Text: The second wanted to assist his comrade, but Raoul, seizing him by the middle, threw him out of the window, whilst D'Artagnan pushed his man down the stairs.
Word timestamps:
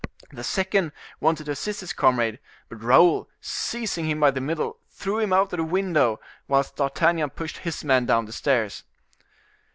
The 0.31 0.43
second 0.43 0.93
wanted 1.19 1.43
to 1.45 1.51
assist 1.51 1.81
his 1.81 1.93
comrade, 1.93 2.39
but 2.69 2.81
Raoul, 2.81 3.29
seizing 3.39 4.05
him 4.09 4.19
by 4.19 4.31
the 4.31 4.41
middle, 4.41 4.79
threw 4.89 5.19
him 5.19 5.31
out 5.31 5.53
of 5.53 5.57
the 5.57 5.63
window, 5.63 6.19
whilst 6.47 6.77
D'Artagnan 6.77 7.29
pushed 7.29 7.59
his 7.59 7.83
man 7.83 8.07
down 8.07 8.25
the 8.25 8.33
stairs. 8.33 8.81